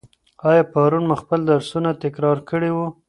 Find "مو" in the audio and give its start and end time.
1.07-1.15